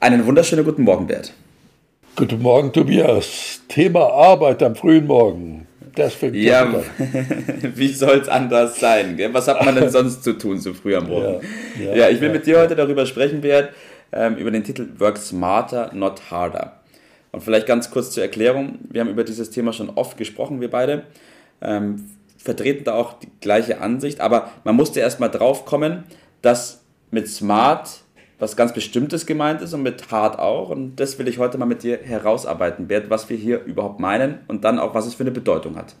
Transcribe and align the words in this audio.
Einen 0.00 0.24
wunderschönen 0.24 0.64
guten 0.64 0.82
Morgen, 0.82 1.08
Bert. 1.08 1.32
Guten 2.14 2.40
Morgen, 2.40 2.72
Tobias. 2.72 3.62
Thema 3.66 4.12
Arbeit 4.12 4.62
am 4.62 4.76
frühen 4.76 5.08
Morgen. 5.08 5.66
Das 5.96 6.14
fängt 6.14 6.36
ja, 6.36 6.72
wie 7.74 7.88
soll 7.88 8.18
es 8.18 8.28
anders 8.28 8.78
sein? 8.78 9.16
Gell? 9.16 9.34
Was 9.34 9.48
hat 9.48 9.64
man 9.64 9.74
denn 9.74 9.90
sonst 9.90 10.22
zu 10.22 10.38
tun 10.38 10.60
so 10.60 10.72
früh 10.72 10.94
am 10.94 11.06
Morgen? 11.08 11.44
Ja, 11.80 11.84
ja, 11.84 11.96
ja 11.96 12.08
ich 12.10 12.20
will 12.20 12.28
ja. 12.28 12.34
mit 12.34 12.46
dir 12.46 12.60
heute 12.60 12.76
darüber 12.76 13.06
sprechen, 13.06 13.40
Bert, 13.40 13.72
ähm, 14.12 14.36
über 14.36 14.52
den 14.52 14.62
Titel 14.62 14.86
Work 14.98 15.16
Smarter, 15.16 15.90
Not 15.92 16.30
Harder. 16.30 16.80
Und 17.32 17.42
vielleicht 17.42 17.66
ganz 17.66 17.90
kurz 17.90 18.12
zur 18.12 18.22
Erklärung. 18.22 18.78
Wir 18.88 19.00
haben 19.00 19.10
über 19.10 19.24
dieses 19.24 19.50
Thema 19.50 19.72
schon 19.72 19.90
oft 19.90 20.16
gesprochen, 20.16 20.60
wir 20.60 20.70
beide. 20.70 21.06
Ähm, 21.60 22.10
vertreten 22.36 22.84
da 22.84 22.94
auch 22.94 23.14
die 23.14 23.30
gleiche 23.40 23.80
Ansicht, 23.80 24.20
aber 24.20 24.52
man 24.62 24.76
musste 24.76 25.00
erstmal 25.00 25.30
drauf 25.30 25.64
kommen, 25.64 26.04
dass 26.40 26.82
mit 27.10 27.28
Smart 27.28 27.88
was 28.38 28.56
ganz 28.56 28.72
Bestimmtes 28.72 29.26
gemeint 29.26 29.62
ist 29.62 29.74
und 29.74 29.82
mit 29.82 30.10
hart 30.10 30.38
auch. 30.38 30.70
Und 30.70 30.96
das 30.96 31.18
will 31.18 31.28
ich 31.28 31.38
heute 31.38 31.58
mal 31.58 31.66
mit 31.66 31.82
dir 31.82 31.98
herausarbeiten, 32.02 32.86
Bert, 32.86 33.10
was 33.10 33.28
wir 33.28 33.36
hier 33.36 33.64
überhaupt 33.64 34.00
meinen 34.00 34.38
und 34.48 34.64
dann 34.64 34.78
auch, 34.78 34.94
was 34.94 35.06
es 35.06 35.14
für 35.14 35.24
eine 35.24 35.32
Bedeutung 35.32 35.76
hat. 35.76 35.96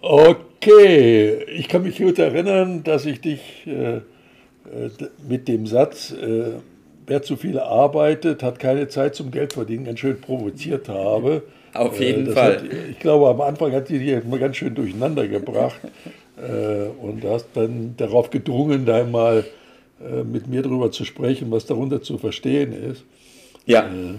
Okay, 0.00 1.44
ich 1.44 1.68
kann 1.68 1.84
mich 1.84 1.98
gut 1.98 2.18
erinnern, 2.18 2.82
dass 2.82 3.06
ich 3.06 3.20
dich 3.20 3.66
äh, 3.66 3.96
äh 3.96 4.00
mit 5.28 5.46
dem 5.48 5.66
Satz, 5.66 6.10
äh, 6.12 6.54
wer 7.06 7.22
zu 7.22 7.36
viel 7.36 7.58
arbeitet, 7.58 8.42
hat 8.42 8.58
keine 8.58 8.88
Zeit 8.88 9.14
zum 9.14 9.30
Geldverdienen, 9.30 9.84
ganz 9.84 10.00
schön 10.00 10.20
provoziert 10.20 10.88
habe. 10.88 11.42
Auf 11.72 11.98
jeden 12.00 12.26
äh, 12.28 12.32
Fall. 12.32 12.56
Hat, 12.56 12.64
ich 12.90 12.98
glaube, 12.98 13.28
am 13.28 13.40
Anfang 13.40 13.72
hat 13.72 13.88
die 13.88 14.00
dich 14.00 14.24
mal 14.24 14.40
ganz 14.40 14.56
schön 14.56 14.74
durcheinander 14.74 15.28
gebracht 15.28 15.80
äh, 16.36 16.88
und 17.00 17.24
hast 17.24 17.46
dann 17.54 17.94
darauf 17.96 18.30
gedrungen, 18.30 18.84
da 18.84 19.04
mal 19.04 19.44
äh, 20.04 20.24
mit 20.24 20.46
mir 20.46 20.62
darüber 20.62 20.90
zu 20.90 21.04
sprechen, 21.04 21.50
was 21.50 21.66
darunter 21.66 22.02
zu 22.02 22.18
verstehen 22.18 22.72
ist. 22.72 23.04
Ja. 23.66 23.86
Äh, 23.86 24.14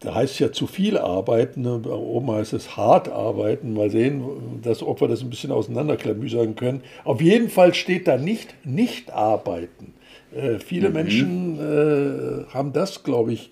da 0.00 0.14
heißt 0.14 0.34
es 0.34 0.38
ja 0.38 0.52
zu 0.52 0.66
viel 0.66 0.98
arbeiten, 0.98 1.62
ne? 1.62 1.80
oben 1.88 2.30
heißt 2.30 2.52
es 2.52 2.76
hart 2.76 3.08
arbeiten. 3.08 3.74
Mal 3.74 3.90
sehen, 3.90 4.22
dass, 4.62 4.82
ob 4.82 5.00
wir 5.00 5.08
das 5.08 5.22
ein 5.22 5.30
bisschen 5.30 5.52
auseinanderklamüsern 5.52 6.56
können. 6.56 6.82
Auf 7.04 7.20
jeden 7.20 7.48
Fall 7.48 7.74
steht 7.74 8.08
da 8.08 8.16
nicht 8.16 8.54
nicht 8.64 9.12
arbeiten. 9.12 9.94
Äh, 10.34 10.58
viele 10.58 10.88
mhm. 10.88 10.94
Menschen 10.94 11.58
äh, 11.58 12.52
haben 12.52 12.72
das, 12.72 13.02
glaube 13.02 13.32
ich, 13.32 13.50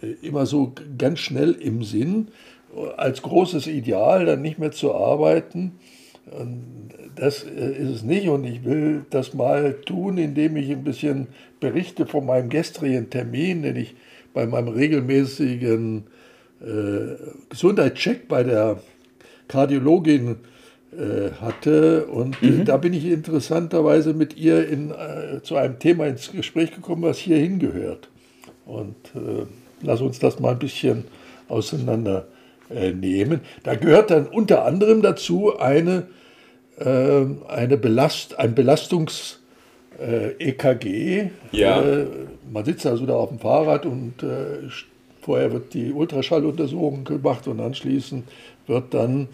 äh, 0.00 0.26
immer 0.26 0.46
so 0.46 0.72
ganz 0.98 1.20
schnell 1.20 1.52
im 1.52 1.82
Sinn, 1.82 2.28
als 2.96 3.20
großes 3.20 3.66
Ideal 3.66 4.24
dann 4.24 4.40
nicht 4.40 4.58
mehr 4.58 4.72
zu 4.72 4.94
arbeiten. 4.94 5.78
Und 6.30 6.90
das 7.16 7.44
äh, 7.44 7.72
ist 7.72 7.90
es 7.90 8.02
nicht 8.02 8.28
und 8.28 8.44
ich 8.44 8.64
will 8.64 9.04
das 9.10 9.34
mal 9.34 9.74
tun, 9.84 10.18
indem 10.18 10.56
ich 10.56 10.70
ein 10.70 10.84
bisschen 10.84 11.26
berichte 11.60 12.06
von 12.06 12.26
meinem 12.26 12.48
gestrigen 12.48 13.10
Termin, 13.10 13.62
den 13.62 13.76
ich 13.76 13.94
bei 14.32 14.46
meinem 14.46 14.68
regelmäßigen 14.68 16.04
äh, 16.60 17.16
Gesundheitscheck 17.50 18.28
bei 18.28 18.44
der 18.44 18.80
Kardiologin 19.48 20.36
äh, 20.92 21.32
hatte. 21.40 22.06
Und 22.06 22.40
mhm. 22.42 22.64
da 22.64 22.76
bin 22.76 22.92
ich 22.94 23.06
interessanterweise 23.06 24.14
mit 24.14 24.36
ihr 24.36 24.68
in, 24.68 24.90
äh, 24.90 25.42
zu 25.42 25.56
einem 25.56 25.78
Thema 25.78 26.06
ins 26.06 26.30
Gespräch 26.30 26.72
gekommen, 26.74 27.02
was 27.02 27.18
hier 27.18 27.36
hingehört. 27.36 28.08
Und 28.64 28.96
äh, 29.14 29.44
lass 29.82 30.00
uns 30.00 30.18
das 30.18 30.38
mal 30.38 30.52
ein 30.52 30.58
bisschen 30.58 31.04
auseinandernehmen. 32.72 33.40
Da 33.62 33.74
gehört 33.74 34.10
dann 34.10 34.26
unter 34.26 34.64
anderem 34.64 35.02
dazu 35.02 35.58
eine 35.58 36.06
äh, 36.78 37.26
eine 37.48 37.76
Belast, 37.76 38.38
ein 38.38 38.54
Belastungs-EKG. 38.54 41.18
Äh, 41.18 41.30
ja. 41.52 41.82
Äh, 41.82 42.06
man 42.50 42.64
sitzt 42.64 42.86
also 42.86 43.04
da 43.06 43.14
auf 43.14 43.28
dem 43.28 43.38
Fahrrad 43.38 43.86
und 43.86 44.14
vorher 45.20 45.52
wird 45.52 45.74
die 45.74 45.92
Ultraschalluntersuchung 45.92 47.04
gemacht 47.04 47.46
und 47.46 47.60
anschließend 47.60 48.24
wird 48.66 48.92
dann, 48.92 49.28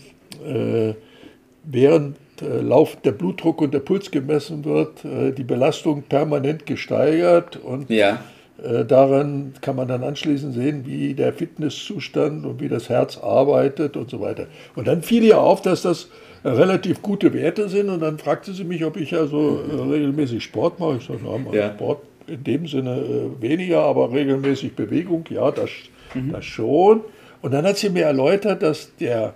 während 1.65 2.17
Lauf 2.41 2.97
der 2.97 3.13
Blutdruck 3.13 3.63
und 3.63 3.73
der 3.75 3.81
Puls 3.81 4.11
gemessen 4.11 4.65
wird, 4.65 5.03
die 5.05 5.43
Belastung 5.43 6.03
permanent 6.03 6.67
gesteigert 6.67 7.57
und 7.57 7.91
ja. 7.91 8.23
Daran 8.59 9.53
kann 9.61 9.77
man 9.77 9.87
dann 9.87 10.03
anschließend 10.03 10.55
sehen, 10.55 10.85
wie 10.85 11.15
der 11.15 11.33
Fitnesszustand 11.33 12.45
und 12.45 12.61
wie 12.61 12.69
das 12.69 12.89
Herz 12.89 13.17
arbeitet 13.17 13.97
und 13.97 14.11
so 14.11 14.21
weiter. 14.21 14.47
Und 14.75 14.89
dann 14.89 15.03
fiel 15.03 15.23
ihr 15.23 15.41
auf, 15.41 15.63
dass 15.63 15.83
das 15.83 16.09
relativ 16.45 17.03
gute 17.03 17.33
Werte 17.33 17.69
sind. 17.69 17.89
Und 17.89 18.01
dann 18.01 18.19
fragte 18.19 18.53
sie 18.53 18.65
mich, 18.65 18.85
ob 18.85 18.97
ich 18.97 19.15
also 19.15 19.61
äh, 19.61 19.93
regelmäßig 19.93 20.43
Sport 20.43 20.79
mache. 20.81 20.97
Ich 20.99 21.07
sage, 21.07 21.21
na, 21.23 21.55
ja. 21.55 21.75
Sport 21.75 22.03
in 22.27 22.45
dem 22.45 22.67
Sinne 22.67 22.97
äh, 22.97 23.43
weniger, 23.43 23.83
aber 23.83 24.13
regelmäßig 24.13 24.75
Bewegung, 24.75 25.25
ja, 25.31 25.51
das, 25.51 25.71
mhm. 26.15 26.33
das 26.33 26.45
schon. 26.45 27.03
Und 27.41 27.53
dann 27.53 27.65
hat 27.65 27.79
sie 27.79 27.91
mir 27.91 28.05
erläutert, 28.05 28.63
dass 28.63 28.95
der, 28.97 29.35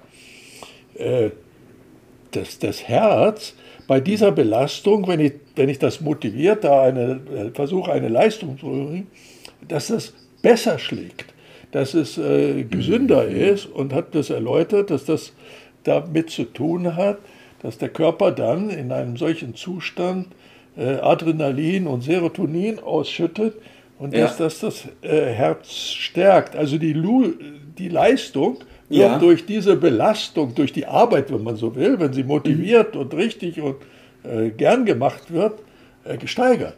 äh, 0.95 1.31
das, 2.33 2.59
das 2.59 2.83
Herz 2.83 3.55
bei 3.93 4.01
dieser 4.01 4.33
Belastung, 4.33 5.07
wenn 5.07 5.21
ich, 5.21 5.35
wenn 5.55 5.69
ich 5.69 5.79
das 5.79 6.01
motiviert, 6.01 6.65
da 6.65 6.85
eine, 6.85 7.21
äh, 7.31 7.51
versuche, 7.53 7.93
eine 7.93 8.09
Leistung 8.09 8.59
zu 8.59 8.69
bringen, 8.69 9.07
dass 9.69 9.89
das 9.89 10.15
besser 10.41 10.79
schlägt, 10.79 11.27
dass 11.73 11.93
es 11.93 12.17
äh, 12.17 12.65
gesünder 12.65 13.29
mhm. 13.29 13.37
ist 13.37 13.67
und 13.67 13.93
hat 13.93 14.15
das 14.15 14.31
erläutert, 14.31 14.89
dass 14.89 15.05
das 15.05 15.35
damit 15.85 16.31
zu 16.31 16.45
tun 16.45 16.97
hat, 16.97 17.19
dass 17.61 17.77
der 17.77 17.91
Körper 17.91 18.31
dann 18.31 18.71
in 18.71 18.93
einem 18.93 19.19
solchen 19.19 19.55
Zustand 19.55 20.29
äh, 20.75 20.95
Adrenalin 20.95 21.87
und 21.87 22.01
Serotonin 22.01 22.79
ausschüttet 22.79 23.57
und 23.99 24.15
ja. 24.15 24.23
dass 24.23 24.39
das 24.39 24.61
das 24.61 24.89
äh, 25.03 25.27
Herz 25.35 25.71
stärkt. 25.71 26.57
Also 26.57 26.79
die, 26.79 26.95
Lu 26.95 27.35
die 27.77 27.91
Leistung 27.91 28.57
wird 28.93 29.11
ja. 29.11 29.19
durch 29.19 29.47
diese 29.47 29.77
Belastung, 29.77 30.55
durch 30.55 30.73
die 30.73 30.87
Arbeit, 30.87 31.33
wenn 31.33 31.43
man 31.43 31.57
so 31.57 31.75
will, 31.75 31.99
wenn 31.99 32.13
sie 32.13 32.25
motiviert 32.25 32.95
mhm. 32.95 33.01
und 33.01 33.15
richtig 33.15 33.61
und 33.61 33.77
äh, 34.23 34.51
gern 34.51 34.85
gemacht 34.85 35.33
wird, 35.33 35.61
äh, 36.05 36.17
gesteigert. 36.17 36.77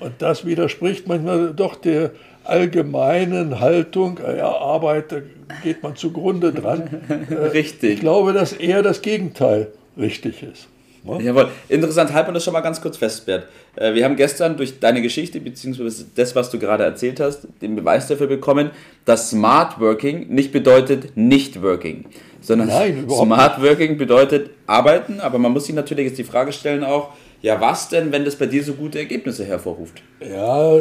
Und 0.00 0.14
das 0.18 0.44
widerspricht 0.44 1.06
manchmal 1.06 1.52
doch 1.54 1.76
der 1.76 2.10
allgemeinen 2.44 3.60
Haltung, 3.60 4.18
äh, 4.18 4.38
ja, 4.38 4.50
Arbeit, 4.50 5.12
da 5.12 5.18
geht 5.62 5.82
man 5.82 5.94
zugrunde 5.96 6.52
dran. 6.52 6.82
Äh, 7.30 7.34
richtig. 7.34 7.94
Ich 7.94 8.00
glaube, 8.00 8.32
dass 8.32 8.52
eher 8.52 8.82
das 8.82 9.02
Gegenteil 9.02 9.68
richtig 9.96 10.42
ist. 10.42 10.68
Ne? 11.04 11.22
Jawohl. 11.22 11.48
Interessant, 11.68 12.12
halten 12.12 12.28
wir 12.28 12.34
das 12.34 12.44
schon 12.44 12.52
mal 12.52 12.60
ganz 12.60 12.80
kurz 12.80 12.96
fest, 12.96 13.26
Bert. 13.26 13.46
Äh, 13.76 13.94
wir 13.94 14.04
haben 14.04 14.16
gestern 14.16 14.56
durch 14.56 14.78
deine 14.78 15.02
Geschichte, 15.02 15.40
beziehungsweise 15.40 16.06
das, 16.14 16.34
was 16.36 16.50
du 16.50 16.58
gerade 16.58 16.84
erzählt 16.84 17.18
hast, 17.20 17.48
den 17.60 17.74
Beweis 17.74 18.06
dafür 18.06 18.28
bekommen, 18.28 18.70
dass 19.04 19.30
Smart 19.30 19.80
Working 19.80 20.28
nicht 20.28 20.52
bedeutet 20.52 21.16
nicht 21.16 21.62
Working, 21.62 22.04
sondern 22.40 22.68
Nein, 22.68 23.06
Smart 23.08 23.60
Working 23.62 23.98
bedeutet 23.98 24.50
arbeiten, 24.66 25.20
aber 25.20 25.38
man 25.38 25.52
muss 25.52 25.66
sich 25.66 25.74
natürlich 25.74 26.06
jetzt 26.06 26.18
die 26.18 26.24
Frage 26.24 26.52
stellen 26.52 26.84
auch, 26.84 27.10
ja, 27.42 27.60
was 27.60 27.88
denn, 27.88 28.12
wenn 28.12 28.24
das 28.24 28.36
bei 28.36 28.46
dir 28.46 28.62
so 28.62 28.74
gute 28.74 29.00
Ergebnisse 29.00 29.44
hervorruft? 29.44 30.00
Ja, 30.24 30.76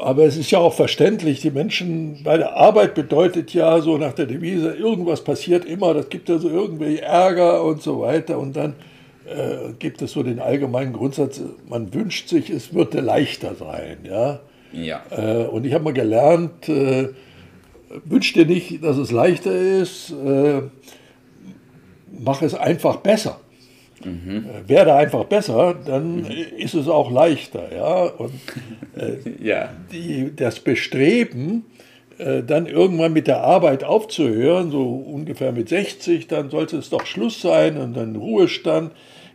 aber 0.00 0.24
es 0.24 0.38
ist 0.38 0.50
ja 0.50 0.58
auch 0.58 0.72
verständlich. 0.72 1.40
Die 1.40 1.50
Menschen 1.50 2.22
bei 2.24 2.38
der 2.38 2.56
Arbeit 2.56 2.94
bedeutet 2.94 3.52
ja 3.52 3.78
so 3.82 3.98
nach 3.98 4.14
der 4.14 4.24
Devise, 4.24 4.72
irgendwas 4.72 5.22
passiert 5.22 5.66
immer, 5.66 5.92
das 5.92 6.08
gibt 6.08 6.30
ja 6.30 6.38
so 6.38 6.48
irgendwie 6.48 7.00
Ärger 7.00 7.62
und 7.62 7.82
so 7.82 8.00
weiter. 8.00 8.38
Und 8.38 8.56
dann 8.56 8.72
äh, 9.32 9.72
gibt 9.78 10.02
es 10.02 10.12
so 10.12 10.22
den 10.22 10.38
allgemeinen 10.38 10.92
Grundsatz, 10.92 11.40
man 11.68 11.92
wünscht 11.94 12.28
sich, 12.28 12.50
es 12.50 12.74
würde 12.74 13.00
leichter 13.00 13.54
sein. 13.54 13.98
Ja. 14.04 14.40
ja. 14.72 15.02
Äh, 15.10 15.46
und 15.46 15.64
ich 15.66 15.74
habe 15.74 15.84
mal 15.84 15.92
gelernt, 15.92 16.68
äh, 16.68 17.08
wünsch 18.04 18.32
dir 18.32 18.46
nicht, 18.46 18.82
dass 18.82 18.96
es 18.96 19.10
leichter 19.10 19.52
ist, 19.52 20.10
äh, 20.10 20.62
mach 22.18 22.42
es 22.42 22.54
einfach 22.54 22.96
besser. 22.96 23.40
Mhm. 24.04 24.46
Wäre 24.66 24.94
einfach 24.94 25.24
besser, 25.24 25.74
dann 25.84 26.22
mhm. 26.22 26.26
ist 26.56 26.74
es 26.74 26.88
auch 26.88 27.10
leichter. 27.10 27.74
Ja? 27.74 28.04
Und 28.04 28.32
äh, 28.96 29.16
ja. 29.42 29.70
Die, 29.92 30.34
das 30.34 30.60
Bestreben, 30.60 31.64
äh, 32.18 32.42
dann 32.42 32.66
irgendwann 32.66 33.12
mit 33.12 33.26
der 33.26 33.42
Arbeit 33.42 33.84
aufzuhören, 33.84 34.70
so 34.70 34.82
ungefähr 34.82 35.52
mit 35.52 35.68
60, 35.68 36.26
dann 36.26 36.50
sollte 36.50 36.76
es 36.78 36.90
doch 36.90 37.06
Schluss 37.06 37.40
sein 37.40 37.76
und 37.78 37.94
dann 37.94 38.16
Ruhestand. 38.16 38.92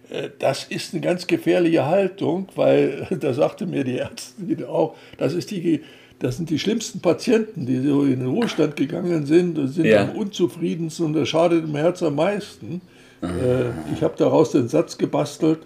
Äh, 0.09 0.29
das 0.39 0.65
ist 0.65 0.93
eine 0.93 1.01
ganz 1.01 1.27
gefährliche 1.27 1.85
Haltung, 1.85 2.47
weil, 2.55 3.07
da 3.19 3.33
sagte 3.33 3.65
mir 3.65 3.83
die 3.83 3.97
Ärztin 3.97 4.63
auch, 4.65 4.95
das 5.17 5.33
ist 5.33 5.51
die, 5.51 5.81
das 6.19 6.37
sind 6.37 6.49
die 6.49 6.59
schlimmsten 6.59 6.99
Patienten, 6.99 7.65
die 7.65 7.79
so 7.79 8.03
in 8.03 8.19
den 8.19 8.27
Ruhestand 8.27 8.75
gegangen 8.75 9.25
sind 9.25 9.57
und 9.57 9.67
sind 9.67 9.85
ja. 9.85 10.03
am 10.03 10.15
unzufriedensten 10.15 11.05
und 11.05 11.13
das 11.13 11.29
schadet 11.29 11.63
dem 11.63 11.75
Herz 11.75 12.01
am 12.01 12.15
meisten. 12.15 12.81
Äh, 13.21 13.69
ich 13.93 14.01
habe 14.01 14.15
daraus 14.17 14.51
den 14.51 14.67
Satz 14.67 14.97
gebastelt, 14.97 15.59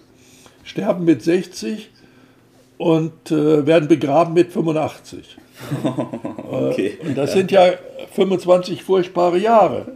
sterben 0.64 1.04
mit 1.04 1.22
60 1.22 1.90
und 2.76 3.30
äh, 3.30 3.66
werden 3.66 3.88
begraben 3.88 4.34
mit 4.34 4.52
85. 4.52 5.38
okay. 6.50 6.98
Und 7.02 7.16
das 7.16 7.32
sind 7.32 7.50
ja 7.50 7.72
25 8.14 8.82
furchtbare 8.82 9.38
Jahre 9.38 9.86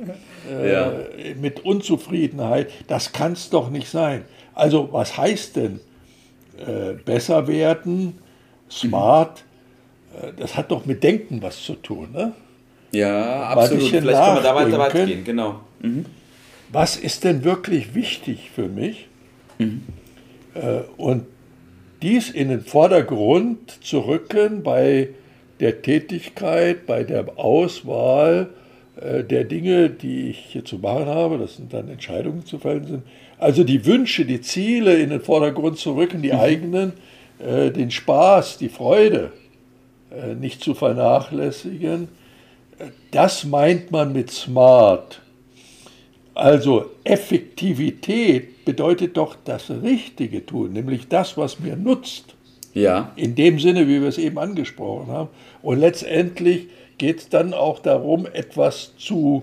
ja. 0.65 0.93
mit 1.41 1.65
Unzufriedenheit. 1.65 2.71
Das 2.87 3.13
kann 3.13 3.33
es 3.33 3.51
doch 3.51 3.69
nicht 3.69 3.89
sein. 3.91 4.25
Also 4.57 4.89
was 4.91 5.17
heißt 5.17 5.55
denn 5.55 5.81
äh, 6.59 6.95
besser 6.95 7.47
werden, 7.47 8.19
smart? 8.69 9.45
Mhm. 10.13 10.33
das 10.39 10.57
hat 10.57 10.71
doch 10.71 10.87
mit 10.87 11.05
Denken 11.05 11.43
was 11.43 11.63
zu 11.63 11.75
tun. 11.75 12.09
Ne? 12.13 12.33
Ja, 12.91 13.45
absolut. 13.51 13.85
Vielleicht 13.85 14.19
können 14.19 14.37
wir 14.37 14.43
da 14.43 14.55
weiter 14.55 14.79
weitergehen, 14.79 15.25
genau. 15.25 15.61
Mhm. 15.81 16.07
Was 16.73 16.97
ist 16.97 17.23
denn 17.23 17.45
wirklich 17.45 17.95
wichtig 17.95 18.51
für 18.53 18.69
mich? 18.69 19.09
Mhm. 19.59 19.83
und 20.99 21.25
dies 22.03 22.29
in 22.29 22.51
den 22.51 22.61
Vordergrund 22.61 23.83
zu 23.83 24.01
rücken 24.01 24.63
bei 24.63 25.09
der 25.61 25.81
Tätigkeit, 25.81 26.85
bei 26.85 27.05
der 27.05 27.39
Auswahl 27.39 28.51
äh, 28.51 28.66
der 28.97 29.45
Dinge, 29.45 29.91
die 29.91 30.31
ich 30.31 30.39
hier 30.39 30.65
zu 30.65 30.79
machen 30.79 31.07
habe, 31.07 31.39
das 31.39 31.57
sind 31.57 31.73
dann 31.73 31.89
Entscheidungen 31.89 32.47
zu 32.47 32.59
fällen 32.59 32.87
sind. 32.87 33.03
Also 33.39 33.63
die 33.65 33.85
Wünsche, 33.85 34.25
die 34.25 34.41
Ziele 34.41 34.97
in 34.97 35.11
den 35.11 35.21
Vordergrund 35.21 35.79
zu 35.79 35.95
rücken, 35.95 36.23
die 36.23 36.33
mhm. 36.33 36.39
eigenen, 36.39 36.93
äh, 37.39 37.71
den 37.71 37.91
Spaß, 37.91 38.59
die 38.59 38.71
Freude 38.71 39.33
äh, 40.11 40.35
nicht 40.35 40.63
zu 40.63 40.75
vernachlässigen. 40.75 42.09
Das 43.11 43.45
meint 43.45 43.91
man 43.91 44.13
mit 44.13 44.31
smart. 44.31 45.21
Also 46.35 46.91
Effektivität 47.05 48.65
bedeutet 48.65 49.17
doch 49.17 49.37
das 49.45 49.71
Richtige 49.71 50.45
tun, 50.45 50.73
nämlich 50.73 51.09
das, 51.09 51.37
was 51.37 51.61
mir 51.61 51.77
nutzt. 51.77 52.35
Ja. 52.75 53.13
In 53.17 53.35
dem 53.35 53.59
Sinne, 53.59 53.89
wie 53.89 54.03
wir 54.03 54.09
es 54.09 54.19
eben 54.19 54.39
angesprochen 54.39 55.09
haben. 55.09 55.31
Und 55.63 55.81
letztendlich 55.81 56.69
geht 56.99 57.19
es 57.19 57.29
dann 57.29 57.53
auch 57.53 57.79
darum, 57.81 58.27
etwas 58.27 58.97
zu 58.97 59.43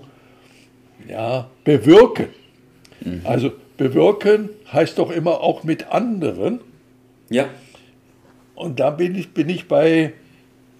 ja, 1.08 1.48
bewirken. 1.64 2.28
Mhm. 3.00 3.20
Also 3.24 3.52
bewirken 3.76 4.50
heißt 4.72 4.98
doch 4.98 5.10
immer 5.10 5.40
auch 5.40 5.64
mit 5.64 5.88
anderen. 5.88 6.60
Ja. 7.30 7.48
Und 8.54 8.80
da 8.80 8.90
bin 8.90 9.14
ich, 9.14 9.32
bin 9.32 9.48
ich 9.48 9.66
bei 9.66 10.12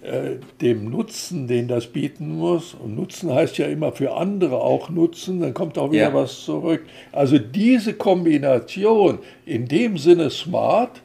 äh, 0.01 0.37
dem 0.61 0.89
Nutzen, 0.89 1.47
den 1.47 1.67
das 1.67 1.87
bieten 1.87 2.37
muss. 2.37 2.73
Und 2.73 2.95
Nutzen 2.95 3.33
heißt 3.33 3.57
ja 3.57 3.67
immer 3.67 3.91
für 3.91 4.15
andere 4.15 4.57
auch 4.61 4.89
Nutzen, 4.89 5.41
dann 5.41 5.53
kommt 5.53 5.77
auch 5.77 5.91
wieder 5.91 6.09
ja. 6.09 6.13
was 6.13 6.43
zurück. 6.45 6.83
Also 7.11 7.37
diese 7.37 7.93
Kombination, 7.93 9.19
in 9.45 9.67
dem 9.67 9.97
Sinne 9.97 10.29
smart, 10.29 11.01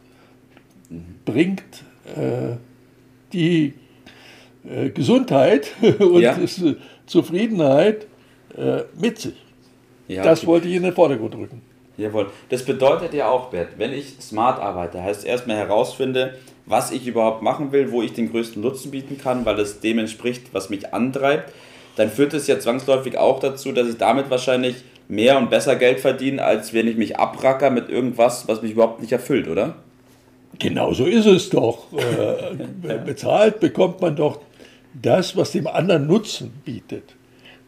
bringt 1.25 1.85
äh, 2.17 2.57
die 3.33 3.75
äh, 4.69 4.91
Gesundheit 4.91 5.71
und 5.99 6.21
ja. 6.21 6.37
Äh, 6.37 6.77
Zufriedenheit 7.07 8.07
äh, 8.57 8.83
mit 8.99 9.19
sich. 9.19 9.35
Ja, 10.09 10.25
das 10.25 10.41
okay. 10.41 10.47
wollte 10.49 10.69
ich 10.69 10.75
in 10.75 10.83
den 10.83 10.93
Vordergrund 10.93 11.35
rücken. 11.37 11.63
Jawohl. 11.97 12.31
Das 12.49 12.65
bedeutet 12.65 13.15
ja 13.15 13.29
auch, 13.29 13.51
Bert, 13.51 13.71
wenn 13.77 13.93
ich 13.93 14.17
smart 14.21 14.61
arbeite, 14.61 15.03
heißt 15.03 15.25
erstmal 15.25 15.57
herausfinde, 15.57 16.35
was 16.67 16.91
ich 16.91 17.07
überhaupt 17.07 17.43
machen 17.43 17.73
will, 17.73 17.93
wo 17.93 18.03
ich 18.03 18.13
den 18.13 18.31
größten 18.31 18.63
Nutzen 18.63 18.91
bieten 18.91 19.19
kann, 19.19 19.45
weil 19.45 19.59
es 19.59 19.81
dem 19.81 19.99
entspricht, 19.99 20.53
was 20.53 20.71
mich 20.71 20.95
antreibt, 20.95 21.53
dann 21.97 22.09
führt 22.11 22.33
es 22.33 22.47
ja 22.47 22.59
zwangsläufig 22.59 23.19
auch 23.19 23.41
dazu, 23.41 23.73
dass 23.73 23.89
ich 23.89 23.99
damit 23.99 24.31
wahrscheinlich 24.31 24.77
mehr 25.09 25.37
und 25.37 25.51
besser 25.51 25.77
Geld 25.77 26.01
verdiene, 26.01 26.43
als 26.43 26.73
wenn 26.73 26.87
ich 26.89 26.97
mich 26.97 27.19
abracker 27.19 27.71
mit 27.71 27.89
irgendwas, 27.89 28.49
was 28.49 28.63
mich 28.63 28.73
überhaupt 28.73 29.01
nicht 29.01 29.13
erfüllt, 29.13 29.49
oder? 29.49 29.75
Genau 30.59 30.93
so 30.93 31.05
ist 31.05 31.27
es 31.27 31.51
doch. 31.51 31.87
Äh, 32.83 32.99
bezahlt 33.05 33.61
bekommt 33.61 34.01
man 34.01 34.17
doch 34.17 34.41
das, 34.95 35.37
was 35.37 35.53
dem 35.53 35.67
anderen 35.67 36.07
Nutzen 36.07 36.53
bietet. 36.65 37.17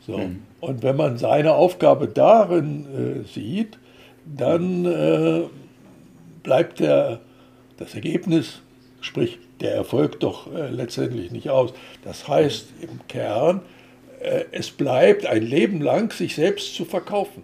So. 0.07 0.19
Mhm. 0.19 0.43
Und 0.61 0.83
wenn 0.83 0.97
man 0.97 1.19
seine 1.19 1.55
Aufgabe 1.55 2.09
darin 2.09 3.25
äh, 3.25 3.29
sieht, 3.29 3.79
dann 4.25 4.85
äh, 4.85 5.43
bleibt 6.43 6.81
der, 6.81 7.21
das 7.77 7.95
Ergebnis, 7.95 8.63
sprich 9.01 9.39
der 9.61 9.75
Erfolg 9.75 10.21
doch 10.21 10.53
äh, 10.53 10.71
letztendlich 10.71 11.31
nicht 11.31 11.51
aus. 11.51 11.73
Das 12.05 12.29
heißt 12.29 12.69
im 12.81 13.07
Kern, 13.09 13.61
äh, 14.21 14.45
es 14.53 14.71
bleibt 14.71 15.27
ein 15.27 15.43
Leben 15.43 15.81
lang, 15.81 16.13
sich 16.13 16.35
selbst 16.35 16.75
zu 16.75 16.85
verkaufen. 16.85 17.43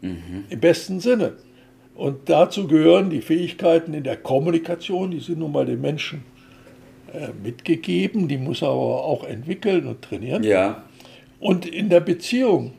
Mhm. 0.00 0.44
Im 0.48 0.60
besten 0.60 1.00
Sinne. 1.00 1.34
Und 1.94 2.28
dazu 2.28 2.66
gehören 2.66 3.10
die 3.10 3.20
Fähigkeiten 3.20 3.92
in 3.94 4.04
der 4.04 4.16
Kommunikation, 4.16 5.10
die 5.10 5.20
sind 5.20 5.38
nun 5.40 5.52
mal 5.52 5.66
den 5.66 5.80
Menschen 5.80 6.24
mitgegeben, 7.42 8.28
die 8.28 8.38
muss 8.38 8.62
er 8.62 8.68
aber 8.68 9.04
auch 9.04 9.24
entwickeln 9.24 9.86
und 9.86 10.02
trainieren. 10.02 10.42
Ja. 10.42 10.84
Und 11.38 11.66
in 11.66 11.88
der 11.88 12.00
Beziehung, 12.00 12.72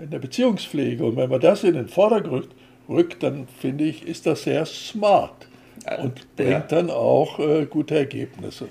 in 0.00 0.10
der 0.10 0.18
Beziehungspflege. 0.18 1.04
Und 1.04 1.16
wenn 1.16 1.30
man 1.30 1.40
das 1.40 1.64
in 1.64 1.74
den 1.74 1.88
Vordergrund 1.88 2.48
rückt, 2.88 3.22
dann 3.22 3.46
finde 3.60 3.84
ich, 3.84 4.06
ist 4.06 4.26
das 4.26 4.44
sehr 4.44 4.66
smart 4.66 5.48
und 6.02 6.36
bringt 6.36 6.50
ja. 6.50 6.60
dann 6.60 6.90
auch 6.90 7.38
äh, 7.38 7.66
gute 7.66 7.96
Ergebnisse. 7.96 8.68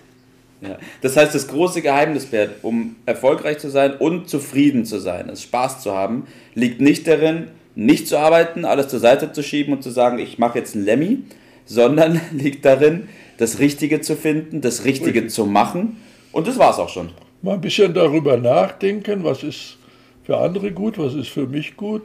Ja. 0.62 0.78
Das 1.02 1.18
heißt, 1.18 1.36
das 1.36 1.48
große 1.48 1.82
Geheimnis, 1.82 2.26
Bert, 2.26 2.64
um 2.64 2.96
erfolgreich 3.06 3.60
zu 3.60 3.70
sein 3.70 3.94
und 3.94 4.30
zufrieden 4.30 4.86
zu 4.86 5.00
sein, 5.00 5.30
es 5.30 5.44
Spaß 5.44 5.82
zu 5.82 5.94
haben, 5.94 6.28
liegt 6.54 6.82
nicht 6.82 7.08
darin, 7.08 7.48
nicht 7.76 8.08
zu 8.08 8.18
arbeiten, 8.18 8.66
alles 8.66 8.88
zur 8.88 9.00
Seite 9.00 9.32
zu 9.32 9.44
schieben 9.44 9.74
und 9.74 9.84
zu 9.84 9.90
sagen, 9.90 10.18
ich 10.18 10.40
mache 10.40 10.58
jetzt 10.60 10.76
ein 10.76 10.86
Lemmy, 10.86 11.20
sondern 11.66 12.20
liegt 12.32 12.66
darin, 12.66 13.10
das 13.38 13.60
Richtige 13.60 14.02
zu 14.02 14.16
finden, 14.16 14.62
das 14.62 14.86
Richtige 14.86 15.22
Richtig. 15.22 15.34
zu 15.34 15.46
machen. 15.46 15.98
Und 16.32 16.48
das 16.48 16.58
war 16.58 16.72
es 16.72 16.78
auch 16.78 16.90
schon. 16.90 17.10
Mal 17.42 17.56
ein 17.56 17.62
bisschen 17.62 17.94
darüber 17.94 18.38
nachdenken, 18.38 19.24
was 19.24 19.44
ist 19.44 19.78
für 20.24 20.38
andere 20.38 20.72
gut, 20.72 20.98
was 20.98 21.14
ist 21.14 21.30
für 21.30 21.48
mich 21.48 21.78
gut. 21.78 22.04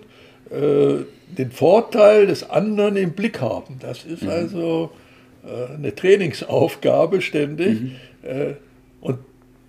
Äh, 0.50 1.04
den 1.36 1.52
Vorteil 1.52 2.26
des 2.26 2.50
anderen 2.50 2.96
im 2.96 3.12
Blick 3.12 3.40
haben. 3.40 3.76
Das 3.78 4.04
ist 4.04 4.22
mhm. 4.22 4.30
also 4.30 4.90
äh, 5.44 5.74
eine 5.74 5.94
Trainingsaufgabe 5.94 7.20
ständig. 7.20 7.80
Mhm. 7.80 7.92
Äh, 8.22 8.54
und 9.00 9.18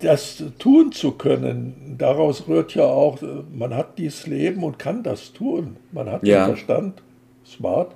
das 0.00 0.42
tun 0.58 0.90
zu 0.90 1.12
können, 1.12 1.94
daraus 1.96 2.48
rührt 2.48 2.74
ja 2.74 2.84
auch, 2.84 3.20
man 3.52 3.74
hat 3.74 3.98
dieses 3.98 4.26
Leben 4.26 4.64
und 4.64 4.78
kann 4.78 5.04
das 5.04 5.32
tun. 5.32 5.76
Man 5.92 6.10
hat 6.10 6.26
ja. 6.26 6.46
den 6.46 6.56
Verstand, 6.56 7.02
smart, 7.46 7.94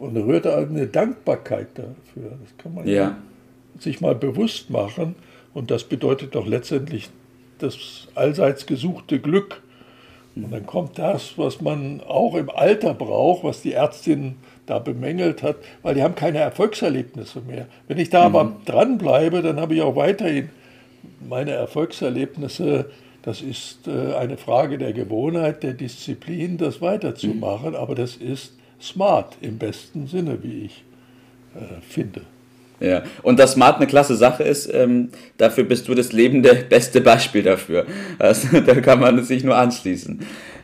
und 0.00 0.16
rührt 0.16 0.46
eine 0.46 0.86
Dankbarkeit 0.86 1.68
dafür. 1.74 2.30
Das 2.42 2.56
kann 2.56 2.74
man 2.74 2.88
ja. 2.88 3.18
sich 3.78 4.00
mal 4.00 4.14
bewusst 4.14 4.70
machen. 4.70 5.14
Und 5.52 5.70
das 5.70 5.84
bedeutet 5.84 6.34
doch 6.34 6.46
letztendlich 6.46 7.10
das 7.58 8.08
allseits 8.14 8.64
gesuchte 8.64 9.20
Glück. 9.20 9.62
Und 10.34 10.52
dann 10.52 10.64
kommt 10.64 10.98
das, 10.98 11.36
was 11.36 11.60
man 11.60 12.00
auch 12.00 12.34
im 12.34 12.48
Alter 12.48 12.94
braucht, 12.94 13.44
was 13.44 13.60
die 13.60 13.74
Ärztin 13.74 14.36
da 14.64 14.78
bemängelt 14.78 15.42
hat, 15.42 15.56
weil 15.82 15.94
die 15.94 16.02
haben 16.02 16.14
keine 16.14 16.38
Erfolgserlebnisse 16.38 17.42
mehr. 17.42 17.66
Wenn 17.86 17.98
ich 17.98 18.08
da 18.08 18.26
mhm. 18.26 18.36
aber 18.36 18.56
dranbleibe, 18.64 19.42
dann 19.42 19.60
habe 19.60 19.74
ich 19.74 19.82
auch 19.82 19.96
weiterhin 19.96 20.48
meine 21.28 21.50
Erfolgserlebnisse, 21.50 22.90
das 23.20 23.42
ist 23.42 23.86
äh, 23.86 24.14
eine 24.14 24.38
Frage 24.38 24.78
der 24.78 24.94
Gewohnheit, 24.94 25.62
der 25.62 25.74
Disziplin, 25.74 26.56
das 26.56 26.80
weiterzumachen, 26.80 27.70
mhm. 27.70 27.76
aber 27.76 27.94
das 27.94 28.16
ist 28.16 28.54
smart 28.80 29.36
im 29.40 29.58
besten 29.58 30.06
Sinne, 30.06 30.42
wie 30.42 30.64
ich 30.66 30.84
äh, 31.54 31.80
finde. 31.80 32.22
Ja, 32.80 33.02
und 33.22 33.38
dass 33.38 33.52
Smart 33.52 33.76
eine 33.76 33.86
klasse 33.86 34.16
Sache 34.16 34.42
ist, 34.42 34.72
ähm, 34.72 35.10
dafür 35.36 35.64
bist 35.64 35.86
du 35.86 35.94
das 35.94 36.12
lebende 36.12 36.54
beste 36.68 37.02
Beispiel 37.02 37.42
dafür. 37.42 37.86
Also, 38.18 38.60
da 38.66 38.80
kann 38.80 39.00
man 39.00 39.22
sich 39.22 39.44
nur 39.44 39.56
anschließen. 39.56 40.20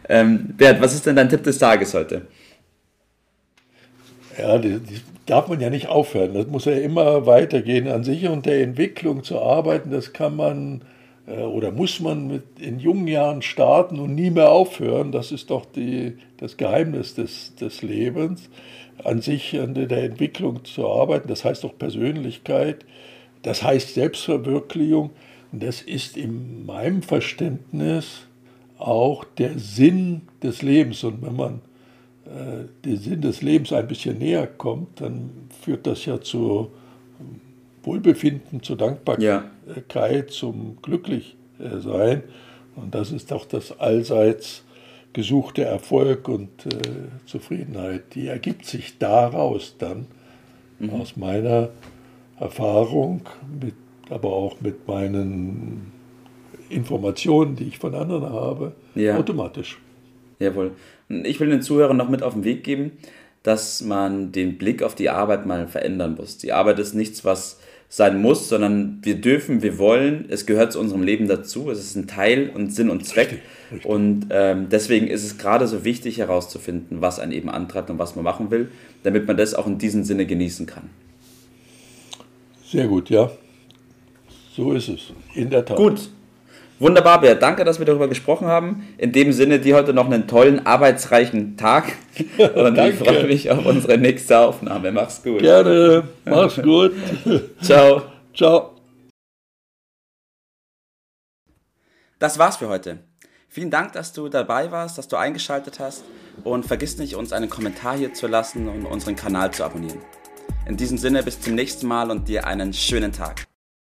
Ähm, 0.08 0.54
Bert, 0.56 0.80
was 0.80 0.94
ist 0.94 1.04
denn 1.04 1.16
dein 1.16 1.28
Tipp 1.28 1.42
des 1.42 1.58
Tages 1.58 1.92
heute? 1.92 2.22
Ja, 4.38 4.56
die, 4.58 4.78
die, 4.78 5.00
darf 5.26 5.48
man 5.48 5.60
ja 5.60 5.68
nicht 5.68 5.88
aufhören. 5.88 6.32
Das 6.34 6.46
muss 6.46 6.64
ja 6.64 6.72
immer 6.72 7.26
weitergehen. 7.26 7.88
An 7.88 8.04
sich 8.04 8.26
und 8.28 8.46
der 8.46 8.62
Entwicklung 8.62 9.22
zu 9.22 9.40
arbeiten, 9.40 9.90
das 9.90 10.12
kann 10.12 10.36
man 10.36 10.82
oder 11.26 11.72
muss 11.72 11.98
man 12.00 12.28
mit 12.28 12.60
in 12.60 12.78
jungen 12.78 13.08
Jahren 13.08 13.42
starten 13.42 13.98
und 13.98 14.14
nie 14.14 14.30
mehr 14.30 14.52
aufhören. 14.52 15.10
Das 15.10 15.32
ist 15.32 15.50
doch 15.50 15.64
die, 15.64 16.18
das 16.36 16.56
Geheimnis 16.56 17.14
des, 17.14 17.54
des 17.56 17.82
Lebens. 17.82 18.48
An 19.02 19.20
sich 19.20 19.58
an 19.58 19.74
der 19.74 20.04
Entwicklung 20.04 20.64
zu 20.64 20.88
arbeiten, 20.88 21.28
das 21.28 21.44
heißt 21.44 21.64
doch 21.64 21.76
Persönlichkeit, 21.76 22.86
das 23.42 23.62
heißt 23.62 23.94
Selbstverwirklichung. 23.94 25.10
Und 25.52 25.62
das 25.62 25.82
ist 25.82 26.16
in 26.16 26.64
meinem 26.64 27.02
Verständnis 27.02 28.26
auch 28.78 29.24
der 29.24 29.58
Sinn 29.58 30.22
des 30.42 30.62
Lebens. 30.62 31.04
Und 31.04 31.22
wenn 31.22 31.36
man 31.36 31.60
äh, 32.24 32.66
den 32.84 32.96
Sinn 32.98 33.20
des 33.20 33.42
Lebens 33.42 33.72
ein 33.72 33.86
bisschen 33.88 34.18
näher 34.18 34.46
kommt, 34.46 35.00
dann 35.00 35.30
führt 35.62 35.86
das 35.86 36.04
ja 36.04 36.20
zu 36.20 36.70
Wohlbefinden, 37.86 38.62
zur 38.62 38.76
Dankbarkeit, 38.76 39.20
ja. 39.22 40.26
zum 40.28 40.78
Glücklichsein. 40.82 42.22
Und 42.74 42.94
das 42.94 43.12
ist 43.12 43.32
auch 43.32 43.46
das 43.46 43.78
allseits 43.78 44.64
gesuchte 45.12 45.64
Erfolg 45.64 46.28
und 46.28 46.66
äh, 46.66 46.78
Zufriedenheit. 47.24 48.14
Die 48.14 48.26
ergibt 48.26 48.66
sich 48.66 48.98
daraus 48.98 49.76
dann, 49.78 50.06
mhm. 50.78 50.90
aus 50.90 51.16
meiner 51.16 51.70
Erfahrung, 52.38 53.22
mit, 53.60 53.74
aber 54.10 54.30
auch 54.30 54.60
mit 54.60 54.86
meinen 54.86 55.92
Informationen, 56.68 57.56
die 57.56 57.64
ich 57.64 57.78
von 57.78 57.94
anderen 57.94 58.30
habe, 58.30 58.72
ja. 58.94 59.16
automatisch. 59.16 59.78
Jawohl. 60.38 60.72
Ich 61.08 61.40
will 61.40 61.48
den 61.48 61.62
Zuhörern 61.62 61.96
noch 61.96 62.10
mit 62.10 62.22
auf 62.22 62.34
den 62.34 62.44
Weg 62.44 62.64
geben, 62.64 62.92
dass 63.42 63.80
man 63.80 64.32
den 64.32 64.58
Blick 64.58 64.82
auf 64.82 64.94
die 64.94 65.08
Arbeit 65.08 65.46
mal 65.46 65.68
verändern 65.68 66.16
muss. 66.18 66.36
Die 66.36 66.52
Arbeit 66.52 66.78
ist 66.78 66.94
nichts, 66.94 67.24
was 67.24 67.60
sein 67.88 68.20
muss, 68.20 68.48
sondern 68.48 68.98
wir 69.02 69.14
dürfen, 69.16 69.62
wir 69.62 69.78
wollen, 69.78 70.26
es 70.28 70.46
gehört 70.46 70.72
zu 70.72 70.80
unserem 70.80 71.02
Leben 71.02 71.28
dazu, 71.28 71.70
es 71.70 71.78
ist 71.78 71.96
ein 71.96 72.06
Teil 72.06 72.50
und 72.52 72.72
Sinn 72.72 72.90
und 72.90 73.06
Zweck. 73.06 73.30
Richtig, 73.30 73.42
richtig. 73.72 73.90
Und 73.90 74.26
ähm, 74.30 74.68
deswegen 74.70 75.06
ist 75.06 75.24
es 75.24 75.38
gerade 75.38 75.66
so 75.66 75.84
wichtig 75.84 76.18
herauszufinden, 76.18 77.00
was 77.00 77.18
einen 77.20 77.32
eben 77.32 77.48
antreibt 77.48 77.90
und 77.90 77.98
was 77.98 78.16
man 78.16 78.24
machen 78.24 78.50
will, 78.50 78.70
damit 79.02 79.26
man 79.26 79.36
das 79.36 79.54
auch 79.54 79.66
in 79.66 79.78
diesem 79.78 80.04
Sinne 80.04 80.26
genießen 80.26 80.66
kann. 80.66 80.90
Sehr 82.64 82.88
gut, 82.88 83.10
ja. 83.10 83.30
So 84.54 84.72
ist 84.72 84.88
es, 84.88 85.12
in 85.34 85.50
der 85.50 85.64
Tat. 85.64 85.76
Gut, 85.76 86.10
Wunderbar, 86.78 87.20
Bert. 87.22 87.42
Danke, 87.42 87.64
dass 87.64 87.78
wir 87.78 87.86
darüber 87.86 88.06
gesprochen 88.06 88.46
haben. 88.46 88.86
In 88.98 89.12
dem 89.12 89.32
Sinne, 89.32 89.58
dir 89.58 89.76
heute 89.76 89.94
noch 89.94 90.06
einen 90.06 90.26
tollen, 90.26 90.66
arbeitsreichen 90.66 91.56
Tag. 91.56 91.92
Und 92.54 92.78
ich 92.78 92.96
freue 92.96 93.26
mich 93.26 93.50
auf 93.50 93.64
unsere 93.64 93.96
nächste 93.96 94.38
Aufnahme. 94.38 94.92
Mach's 94.92 95.22
gut. 95.22 95.40
Gerne. 95.40 96.04
Mach's 96.24 96.56
gut. 96.62 96.92
Ciao. 97.62 98.02
Ciao. 98.34 98.72
Das 102.18 102.38
war's 102.38 102.56
für 102.56 102.68
heute. 102.68 102.98
Vielen 103.48 103.70
Dank, 103.70 103.92
dass 103.94 104.12
du 104.12 104.28
dabei 104.28 104.70
warst, 104.70 104.98
dass 104.98 105.08
du 105.08 105.16
eingeschaltet 105.16 105.80
hast. 105.80 106.04
Und 106.44 106.66
vergiss 106.66 106.98
nicht, 106.98 107.16
uns 107.16 107.32
einen 107.32 107.48
Kommentar 107.48 107.96
hier 107.96 108.12
zu 108.12 108.26
lassen 108.26 108.68
und 108.68 108.84
unseren 108.84 109.16
Kanal 109.16 109.50
zu 109.50 109.64
abonnieren. 109.64 110.00
In 110.66 110.76
diesem 110.76 110.98
Sinne, 110.98 111.22
bis 111.22 111.40
zum 111.40 111.54
nächsten 111.54 111.86
Mal 111.86 112.10
und 112.10 112.28
dir 112.28 112.46
einen 112.46 112.74
schönen 112.74 113.12
Tag. 113.12 113.46